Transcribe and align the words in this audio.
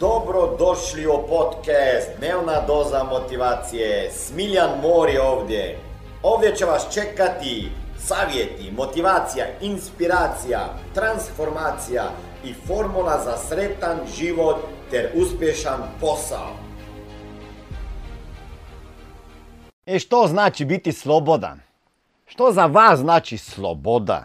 Dobro 0.00 0.56
došli 0.58 1.06
u 1.06 1.26
podcast 1.28 2.08
Dnevna 2.18 2.60
doza 2.66 3.04
motivacije. 3.04 4.10
Smiljan 4.10 4.70
Mor 4.82 5.08
je 5.08 5.22
ovdje. 5.22 5.78
Ovdje 6.22 6.56
će 6.56 6.64
vas 6.64 6.94
čekati 6.94 7.70
savjeti, 7.98 8.72
motivacija, 8.76 9.46
inspiracija, 9.60 10.74
transformacija 10.94 12.10
i 12.44 12.54
formula 12.66 13.20
za 13.24 13.36
sretan 13.36 13.98
život 14.16 14.56
ter 14.90 15.10
uspješan 15.14 15.80
posao. 16.00 16.50
E 19.86 19.98
što 19.98 20.26
znači 20.26 20.64
biti 20.64 20.92
slobodan? 20.92 21.60
Što 22.26 22.52
za 22.52 22.66
vas 22.66 23.00
znači 23.00 23.38
sloboda? 23.38 24.24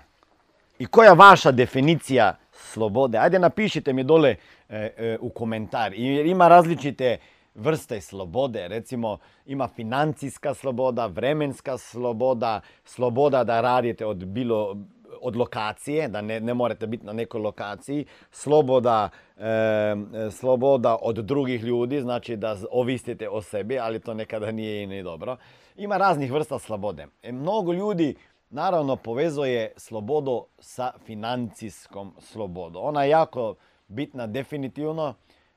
I 0.79 0.85
koja 0.85 1.09
je 1.09 1.15
vaša 1.15 1.51
definicija 1.51 2.37
slobode? 2.59 3.17
Ajde 3.17 3.39
napišite 3.39 3.93
mi 3.93 4.03
dole 4.03 4.35
e, 4.69 4.91
e, 4.97 5.17
u 5.21 5.29
komentar. 5.29 5.93
Jer 5.93 6.25
ima 6.25 6.47
različite 6.47 7.17
vrste 7.55 8.01
slobode. 8.01 8.67
Recimo 8.67 9.17
ima 9.45 9.67
financijska 9.67 10.53
sloboda, 10.53 11.05
vremenska 11.05 11.77
sloboda, 11.77 12.61
sloboda 12.85 13.43
da 13.43 13.61
radite 13.61 14.05
od 14.05 14.25
bilo 14.25 14.77
od 15.21 15.35
lokacije, 15.35 16.07
da 16.07 16.21
ne, 16.21 16.39
ne 16.39 16.53
morate 16.53 16.87
biti 16.87 17.05
na 17.05 17.13
nekoj 17.13 17.41
lokaciji, 17.41 18.05
sloboda, 18.31 19.09
e, 19.37 19.95
sloboda 20.31 20.97
od 21.01 21.15
drugih 21.15 21.63
ljudi, 21.63 22.01
znači 22.01 22.35
da 22.35 22.57
ovisite 22.71 23.29
o 23.29 23.41
sebi, 23.41 23.79
ali 23.79 23.99
to 23.99 24.13
nekada 24.13 24.51
nije 24.51 24.83
i 24.83 24.87
ni 24.87 25.03
dobro. 25.03 25.37
Ima 25.75 25.97
raznih 25.97 26.31
vrsta 26.31 26.59
slobode. 26.59 27.07
E, 27.23 27.31
mnogo 27.31 27.73
ljudi 27.73 28.15
naravno 28.49 28.95
povezuje 28.95 29.73
slobodu 29.77 30.45
sa 30.59 30.91
financijskom 31.05 32.13
slobodom. 32.19 32.85
Ona 32.85 33.03
je 33.03 33.09
jako 33.09 33.55
bitna 33.87 34.27
definitivno, 34.27 35.13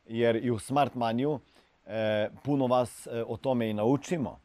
jer 0.07 0.37
i 0.37 0.51
u 0.51 0.59
Smart 0.59 0.95
Maniju 0.95 1.41
e, 1.87 2.29
puno 2.43 2.67
vas 2.67 3.07
e, 3.07 3.25
o 3.27 3.37
tome 3.37 3.71
i 3.71 3.75
naučimo, 3.75 4.41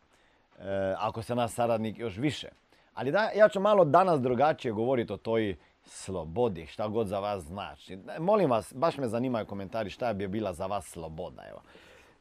e, 0.60 0.96
ako 0.98 1.22
se 1.22 1.36
nas 1.36 1.54
saradnik 1.54 2.00
još 2.00 2.18
više. 2.18 2.48
Ali 2.94 3.12
da, 3.12 3.30
ja 3.36 3.50
ću 3.50 3.60
malo 3.60 3.86
danas 3.86 4.22
drugačije 4.22 4.72
govoriti 4.72 5.14
o 5.14 5.18
toj 5.18 5.56
slobodi, 5.86 6.66
šta 6.66 6.88
god 6.88 7.08
za 7.08 7.20
vas 7.20 7.44
znači. 7.44 7.98
Molim 8.20 8.50
vas, 8.50 8.74
baš 8.74 8.98
me 8.98 9.08
zanimaju 9.08 9.46
komentari 9.46 9.90
šta 9.90 10.14
bi 10.14 10.28
bila 10.28 10.54
za 10.54 10.66
vas 10.66 10.86
sloboda. 10.86 11.44
Evo. 11.50 11.62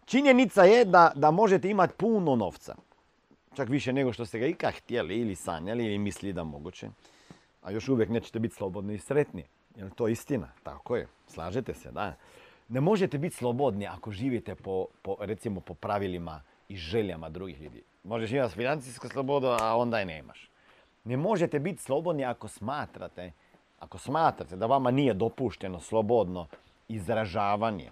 Činjenica 0.04 0.64
je 0.64 0.84
da, 0.84 1.12
da 1.14 1.30
možete 1.30 1.70
imati 1.70 1.94
puno 1.96 2.36
novca. 2.36 2.74
Čak 3.56 3.68
više 3.68 3.92
nego 3.92 4.12
što 4.12 4.26
ste 4.26 4.38
ga 4.38 4.46
ikad 4.46 4.74
htjeli 4.74 5.16
ili 5.20 5.34
sanjali 5.34 5.84
ili 5.84 5.98
mislili 5.98 6.32
da 6.32 6.44
moguće. 6.44 6.88
A 7.62 7.70
još 7.70 7.88
uvijek 7.88 8.08
nećete 8.10 8.38
biti 8.38 8.54
slobodni 8.54 8.94
i 8.94 8.98
sretni. 8.98 9.44
Je 9.76 9.90
to 9.94 10.08
istina? 10.08 10.48
Tako 10.62 10.96
je. 10.96 11.06
Slažete 11.26 11.74
se, 11.74 11.90
da. 11.90 12.14
Ne 12.68 12.80
možete 12.80 13.18
biti 13.18 13.36
slobodni 13.36 13.86
ako 13.86 14.10
živite 14.10 14.54
po, 14.54 14.86
po, 15.02 15.16
recimo 15.20 15.60
po 15.60 15.74
pravilima 15.74 16.42
i 16.68 16.76
željama 16.76 17.28
drugih 17.28 17.60
ljudi. 17.60 17.82
Možeš 18.04 18.32
imati 18.32 18.54
financijsku 18.54 19.08
slobodu, 19.08 19.46
a 19.46 19.76
onda 19.76 19.98
je 19.98 20.04
nemaš. 20.04 20.50
Ne 21.04 21.16
možete 21.16 21.58
biti 21.58 21.82
slobodni 21.82 22.24
ako 22.24 22.48
smatrate, 22.48 23.32
ako 23.78 23.98
smatrate 23.98 24.56
da 24.56 24.66
vama 24.66 24.90
nije 24.90 25.14
dopušteno 25.14 25.80
slobodno 25.80 26.46
izražavanje. 26.88 27.90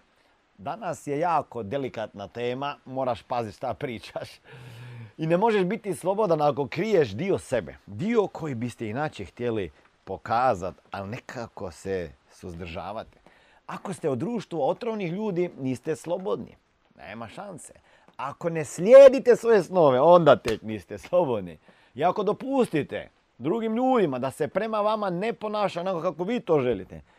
Danas 0.58 1.06
je 1.06 1.18
jako 1.18 1.62
delikatna 1.62 2.28
tema, 2.28 2.76
moraš 2.84 3.22
paziti 3.22 3.56
šta 3.56 3.74
pričaš. 3.74 4.28
I 5.18 5.26
ne 5.26 5.36
možeš 5.36 5.64
biti 5.64 5.94
slobodan 5.94 6.42
ako 6.42 6.66
kriješ 6.66 7.08
dio 7.08 7.38
sebe. 7.38 7.76
Dio 7.86 8.26
koji 8.26 8.54
biste 8.54 8.88
inače 8.88 9.24
htjeli 9.24 9.70
pokazati, 10.04 10.80
ali 10.90 11.10
nekako 11.10 11.70
se 11.70 12.10
suzdržavate. 12.30 13.18
Ako 13.66 13.92
ste 13.92 14.10
u 14.10 14.16
društvu 14.16 14.68
otrovnih 14.68 15.12
ljudi, 15.12 15.50
niste 15.60 15.96
slobodni. 15.96 16.56
Nema 16.96 17.28
šanse. 17.28 17.72
Ako 18.16 18.50
ne 18.50 18.64
slijedite 18.64 19.36
svoje 19.36 19.62
snove, 19.62 20.00
onda 20.00 20.36
tek 20.36 20.62
niste 20.62 20.98
slobodni. 20.98 21.58
I 21.94 22.04
ako 22.04 22.22
dopustite 22.22 23.10
drugim 23.38 23.76
ljudima 23.76 24.18
da 24.18 24.30
se 24.30 24.48
prema 24.48 24.80
vama 24.80 25.10
ne 25.10 25.32
ponaša 25.32 25.80
onako 25.80 26.02
kako 26.02 26.24
vi 26.24 26.40
to 26.40 26.60
želite, 26.60 27.00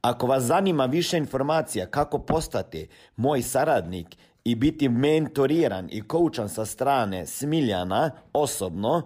Ako 0.00 0.26
vas 0.26 0.42
zanima 0.42 0.86
više 0.86 1.18
informacija 1.18 1.86
kako 1.86 2.18
postati 2.18 2.88
moj 3.16 3.42
saradnik 3.42 4.16
i 4.44 4.54
biti 4.54 4.88
mentoriran 4.88 5.88
i 5.90 6.02
koučan 6.02 6.48
sa 6.48 6.64
strane 6.64 7.26
Smiljana 7.26 8.10
osobno, 8.32 9.02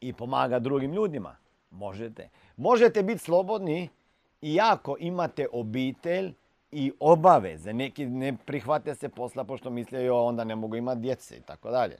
i 0.00 0.12
pomagati 0.12 0.64
drugim 0.64 0.92
ljudima. 0.92 1.36
Možete. 1.70 2.28
Možete 2.56 3.02
biti 3.02 3.18
slobodni 3.18 3.88
i 4.42 4.60
ako 4.60 4.96
imate 5.00 5.46
obitelj 5.52 6.32
i 6.72 6.92
obaveze. 7.00 7.72
Neki 7.72 8.06
ne 8.06 8.36
prihvate 8.46 8.94
se 8.94 9.08
posla 9.08 9.44
pošto 9.44 9.70
misle 9.70 10.04
jo, 10.04 10.16
onda 10.16 10.44
ne 10.44 10.56
mogu 10.56 10.76
imati 10.76 11.00
djece 11.00 11.36
i 11.36 11.40
tako 11.40 11.70
dalje. 11.70 11.96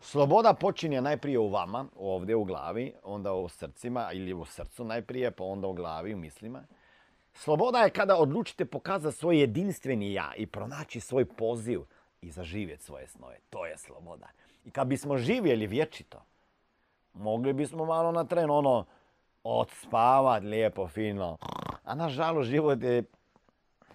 Sloboda 0.00 0.54
počinje 0.54 1.00
najprije 1.00 1.38
u 1.38 1.48
vama, 1.48 1.86
ovdje 1.96 2.36
u 2.36 2.44
glavi, 2.44 2.92
onda 3.04 3.32
u 3.32 3.48
srcima 3.48 4.10
ili 4.12 4.32
u 4.32 4.44
srcu 4.44 4.84
najprije, 4.84 5.30
pa 5.30 5.44
onda 5.44 5.68
u 5.68 5.72
glavi, 5.72 6.14
u 6.14 6.16
mislima. 6.16 6.62
Sloboda 7.34 7.78
je 7.78 7.90
kada 7.90 8.16
odlučite 8.16 8.64
pokazati 8.64 9.16
svoj 9.16 9.40
jedinstveni 9.40 10.12
ja 10.12 10.32
i 10.36 10.46
pronaći 10.46 11.00
svoj 11.00 11.24
poziv 11.24 11.80
i 12.22 12.30
zaživjeti 12.30 12.84
svoje 12.84 13.06
snove. 13.06 13.38
To 13.50 13.66
je 13.66 13.78
sloboda. 13.78 14.26
I 14.66 14.70
kad 14.70 14.86
bismo 14.86 15.18
živjeli 15.18 15.66
vječito, 15.66 16.22
mogli 17.14 17.52
bismo 17.52 17.84
malo 17.84 18.12
na 18.12 18.24
tren 18.24 18.50
ono 18.50 18.84
odspavat 19.44 20.42
lijepo, 20.42 20.88
fino. 20.88 21.36
A 21.84 21.94
nažalost 21.94 22.50
život 22.50 22.82
je 22.82 23.04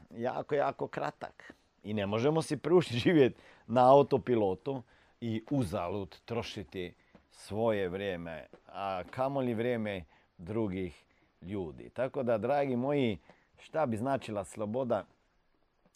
jako, 0.09 0.55
jako 0.55 0.87
kratak. 0.87 1.53
I 1.83 1.93
ne 1.93 2.05
možemo 2.05 2.41
si 2.41 2.57
priuštiti 2.57 2.99
živjeti 2.99 3.41
na 3.67 3.91
autopilotu 3.91 4.83
i 5.21 5.43
uzalud 5.49 6.19
trošiti 6.25 6.93
svoje 7.31 7.89
vrijeme, 7.89 8.45
a 8.67 9.03
kamoli 9.09 9.53
vrijeme 9.53 10.03
drugih 10.37 11.03
ljudi. 11.41 11.89
Tako 11.89 12.23
da, 12.23 12.37
dragi 12.37 12.75
moji, 12.75 13.17
šta 13.59 13.85
bi 13.85 13.97
značila 13.97 14.43
sloboda 14.43 15.05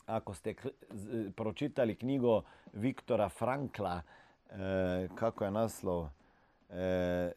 ako 0.06 0.34
ste 0.34 0.56
pročitali 1.36 1.96
knjigu 1.96 2.42
Viktora 2.74 3.30
Frankla, 3.30 4.02
e, 4.50 5.08
kako 5.16 5.46
je 5.46 5.52
naslov, 5.52 6.08
e, 6.70 7.32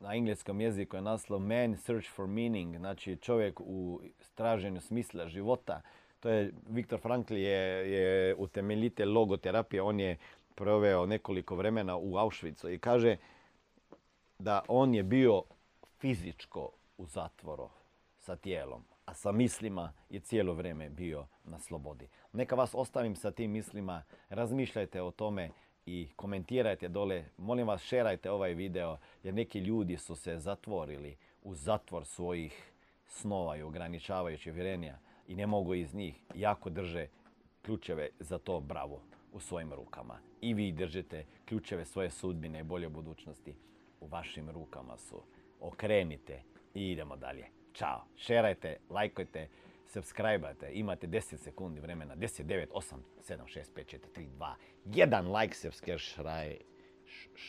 na 0.00 0.14
engleskom 0.14 0.60
jeziku 0.60 0.96
je 0.96 1.02
naslov 1.02 1.40
Man 1.40 1.76
Search 1.76 2.10
for 2.10 2.26
Meaning, 2.26 2.76
znači 2.76 3.16
čovjek 3.16 3.60
u 3.60 4.00
traženju 4.34 4.80
smisla 4.80 5.28
života. 5.28 5.80
To 6.20 6.28
je, 6.28 6.52
Viktor 6.68 7.00
Frankl 7.00 7.34
je, 7.34 7.92
je 7.92 8.34
utemeljitelj 8.34 9.08
logoterapije, 9.08 9.82
on 9.82 10.00
je 10.00 10.16
proveo 10.54 11.06
nekoliko 11.06 11.56
vremena 11.56 11.96
u 11.96 12.18
Auschwitzu 12.18 12.68
i 12.68 12.78
kaže 12.78 13.16
da 14.38 14.62
on 14.68 14.94
je 14.94 15.02
bio 15.02 15.42
fizičko 15.98 16.70
u 16.98 17.06
zatvoru 17.06 17.68
sa 18.18 18.36
tijelom, 18.36 18.84
a 19.04 19.14
sa 19.14 19.32
mislima 19.32 19.92
je 20.10 20.20
cijelo 20.20 20.54
vrijeme 20.54 20.90
bio 20.90 21.26
na 21.44 21.58
slobodi. 21.58 22.08
Neka 22.32 22.54
vas 22.54 22.74
ostavim 22.74 23.16
sa 23.16 23.30
tim 23.30 23.50
mislima, 23.50 24.02
razmišljajte 24.28 25.02
o 25.02 25.10
tome 25.10 25.50
i 25.86 26.08
komentirajte 26.16 26.88
dole. 26.88 27.24
Molim 27.38 27.66
vas, 27.66 27.82
šerajte 27.82 28.30
ovaj 28.30 28.54
video 28.54 28.96
jer 29.22 29.34
neki 29.34 29.58
ljudi 29.58 29.96
su 29.96 30.16
se 30.16 30.38
zatvorili 30.38 31.16
u 31.42 31.54
zatvor 31.54 32.04
svojih 32.04 32.72
snova 33.06 33.56
i 33.56 33.62
ograničavajućih 33.62 34.54
vjerenja 34.54 34.98
i 35.28 35.36
ne 35.36 35.46
mogu 35.46 35.74
iz 35.74 35.94
njih. 35.94 36.14
Jako 36.34 36.70
drže 36.70 37.06
ključeve 37.62 38.08
za 38.20 38.38
to 38.38 38.60
bravo 38.60 39.02
u 39.32 39.40
svojim 39.40 39.72
rukama. 39.72 40.18
I 40.40 40.54
vi 40.54 40.72
držite 40.72 41.24
ključeve 41.44 41.84
svoje 41.84 42.10
sudbine 42.10 42.60
i 42.60 42.62
bolje 42.62 42.88
budućnosti 42.88 43.54
u 44.00 44.06
vašim 44.06 44.50
rukama 44.50 44.96
su. 44.96 45.22
Okrenite 45.60 46.42
i 46.74 46.90
idemo 46.90 47.16
dalje. 47.16 47.46
Ćao. 47.74 48.04
Šerajte, 48.16 48.76
lajkojte, 48.90 49.48
subscribeajte. 49.94 50.70
Imate 50.72 51.06
10 51.06 51.38
sekundi 51.38 51.80
vremena. 51.80 52.16
10, 52.16 52.44
9, 52.44 52.66
8, 52.72 52.94
7, 53.28 53.46
6, 53.46 53.72
5, 53.74 53.84
4, 53.86 53.98
3, 54.14 54.26
2. 54.38 54.54
Jedan 54.84 55.32
like, 55.36 55.54
subscribe, 55.54 55.98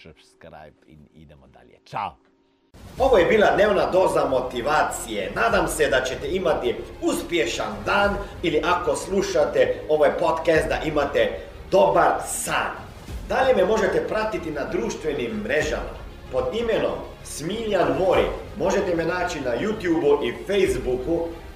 subscribe 0.04 0.76
i 0.88 0.98
idemo 1.14 1.48
dalje. 1.48 1.80
Ćao. 1.86 2.18
Ovo 3.00 3.18
je 3.18 3.26
bila 3.26 3.56
dnevna 3.56 3.92
doza 3.92 4.26
motivacije. 4.30 5.32
Nadam 5.36 5.68
se 5.68 5.90
da 5.90 6.02
ćete 6.04 6.30
imati 6.32 6.76
uspješan 7.02 7.74
dan 7.86 8.18
ili 8.44 8.62
ako 8.66 8.96
slušate 8.96 9.82
ovaj 9.90 10.12
podcast 10.20 10.68
da 10.70 10.82
imate 10.86 11.40
dobar 11.72 12.22
san. 12.26 12.72
Dalje 13.30 13.56
me 13.56 13.66
možete 13.66 14.08
pratiti 14.08 14.52
na 14.52 14.66
društvenim 14.66 15.32
mrežama 15.44 15.94
pod 16.32 16.46
imenom 16.56 16.98
Smiljan 17.24 17.98
Mori. 18.00 18.26
Možete 18.58 18.96
me 18.96 19.06
naći 19.06 19.40
na 19.40 19.52
YouTubeu 19.52 20.28
i 20.28 20.34
Facebooku, 20.48 21.28